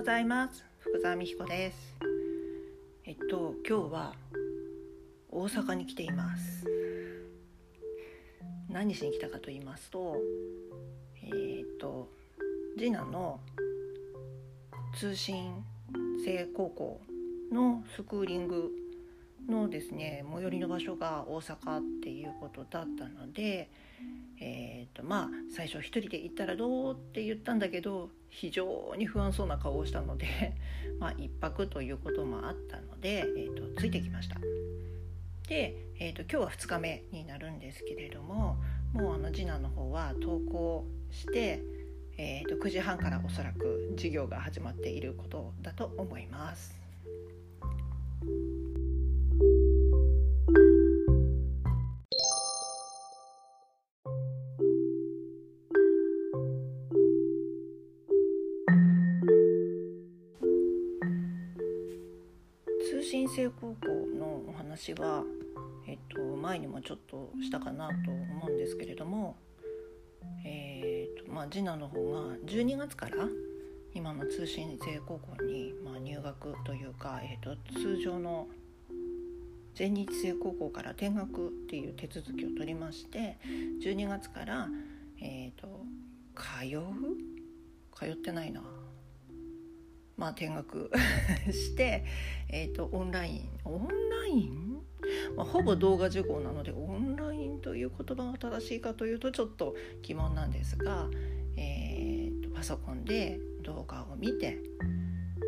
[0.00, 0.64] ございます。
[0.78, 1.98] 福澤美彦です。
[3.04, 4.14] えっと今日は
[5.30, 6.64] 大阪に来ています。
[8.70, 10.16] 何しに来たかと言いますと
[11.22, 11.26] え
[11.60, 12.08] っと
[12.78, 13.40] 次男の
[14.98, 15.62] 通信
[16.24, 17.02] 制高校
[17.52, 18.70] のスクーリング
[19.50, 23.70] のですね最寄りの場所が大阪っていうことだったので
[24.42, 30.26] えーとまあ、最初一人で行ったらどうって言ったんだけど非常に不安そうな顔をしたので、
[30.98, 34.40] まあ、1泊ということもあったので、えーと、ついてきました。
[35.46, 38.56] で、えーと、今日は2日目になるんですけれども
[38.92, 41.62] もうあの次男の方は登校して、
[42.16, 46.79] えーと9時半からおそらく授業が始まっていることだと思います。
[63.34, 63.86] 新生高校
[64.18, 65.22] のお話は、
[65.86, 69.36] えっと、前にもちょっとしたかなと思うんですけれども、
[70.44, 73.16] えーとまあ、次男の方が12月から
[73.94, 78.48] 今の通信制高校に、まあ、入学というか、えーと、通常の
[79.74, 83.38] 全日制高校から転学っていう手続きを取りまして
[83.82, 84.68] 12月から、
[85.20, 85.84] えーと
[86.34, 86.82] 通う？
[87.96, 88.62] 通ってないな。
[90.20, 90.90] まあ、見学
[91.50, 92.04] して、
[92.50, 94.82] えーと、オンラインオンライン、
[95.34, 101.08] まあ、ほぼ動画受講なのでオンラインという言葉が正しいかというとちょっと疑問なんですが、
[101.56, 104.58] えーと、パソコンで動画を見て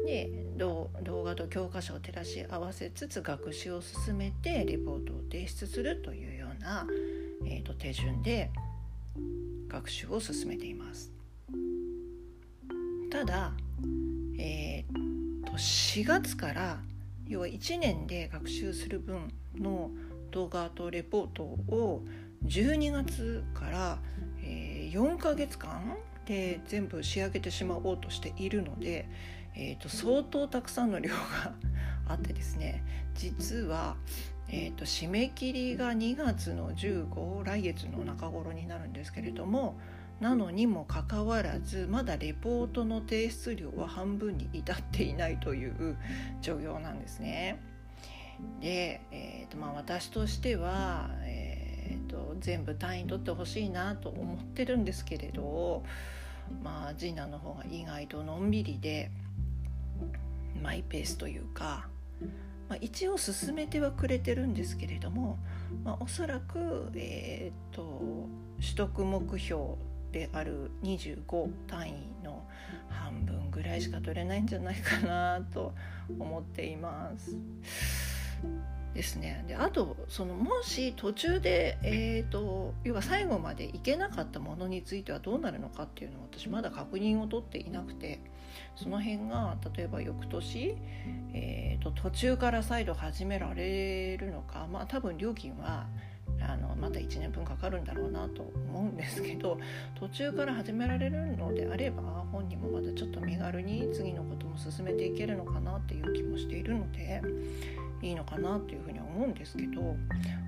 [0.06, 0.91] で動
[1.23, 6.87] 画と教科書を照らし合わせつつ学習を進めてレポートを提出するというような、
[7.45, 8.50] えーと手順で
[9.69, 11.12] 学習を進めています。
[13.11, 13.53] ただ
[14.45, 16.78] えー、と4月から
[17.28, 19.93] 要は1年で学習する分の
[20.33, 22.03] 動画とレポートを
[22.44, 23.99] 12月から、
[24.43, 25.97] えー、4ヶ月間
[26.27, 29.09] で全部仕上げてしまおうとしているので、
[29.55, 31.55] えー、と相当たくさんの量が
[32.09, 32.83] あってですね
[33.15, 33.95] 実は、
[34.49, 39.78] えー、と締め切りが2月の15来月の中頃になるんですけれども
[40.22, 45.97] なのにもかかわらずまだレポートの提出量は半分に至っていないという
[46.41, 47.60] 状況なんですね。
[48.60, 55.83] で、えーとまあ、私としては、えーと、全部単位取ってほしいなと思ってるんですけれど、
[56.62, 59.10] まあ、次男の方が意外とのんびりで
[60.62, 61.89] マイペースというか、
[62.69, 65.41] まあ、一応進めてはくれてるんですけれども、
[65.83, 68.28] まあ、おそらく、えーと
[68.62, 69.62] 取得目標
[70.12, 71.93] である25単位
[72.23, 72.47] の
[72.89, 75.73] 半分ぐらいしか取れないんじゃないかなと
[76.19, 77.37] 思っています。
[78.95, 88.21] ですね、であとそのもし途中で、えーと、要は最後までいけなかったものについてはどうなるのかっていうのを私まだ確認を取っていなくて
[88.77, 90.77] その辺が例えば翌年、
[91.33, 95.87] えーと途中から再度始められるのかまあ多分料金は
[96.48, 99.58] あのまた1年分かかるんだろうなと思うんですけど
[99.94, 107.22] 途中から始められるのであれば本人もまたちょっと身軽に次のことも進めていけるのかなっていう気もしているので
[108.03, 109.97] いいのかなというふうには思うんですけど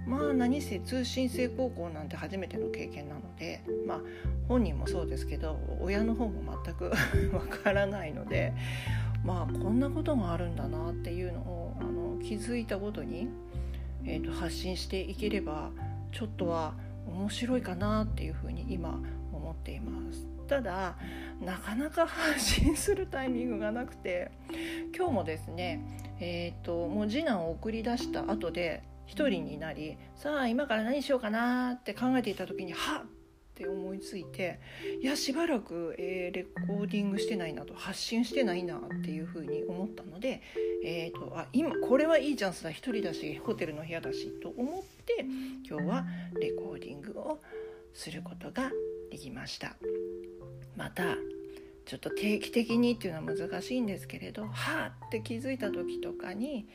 [0.06, 4.00] まあ何せ通信制高校なんて初めての経験なのでまあ
[4.48, 6.90] 本人もそうですけど親の方も全く
[7.32, 8.52] わからないので
[9.24, 13.28] まあこんなことがあるんだなっていうのをあの気づいたごとに
[14.06, 15.70] えーと、発信していければ
[16.12, 16.74] ちょっとは
[17.06, 19.00] 面白いかなっていうふうに今
[19.32, 20.26] 思っています。
[20.46, 20.96] ただ
[21.40, 24.30] なかなか発信するタイミングがなくて
[24.94, 25.82] 今日もですね
[26.20, 33.23] えっ、ー、ともう次男を送り出した後で一人になりさあ今から何しようかなって考えていた時にはっ
[33.54, 34.58] って思いついて
[35.00, 40.42] いやしばらく、えー、レコーディングしてないなと発信してないなっていうふうに思ったので、
[40.84, 45.24] えーと、あ今これはいいチャンスだ1人だしホテルの部屋だしと思って
[45.68, 46.04] 今日は
[46.40, 47.40] レコーディングを
[47.92, 48.72] することが
[49.10, 49.76] できました。
[50.76, 51.16] また
[51.86, 54.50] ちょっと定期的にっていうのは難しいんですけれどは
[55.00, 56.66] あって気づいた時とかに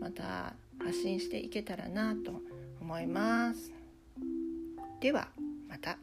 [0.00, 2.40] また発信していけたらなと
[2.80, 3.72] 思います。
[5.00, 5.28] では
[5.68, 5.98] また。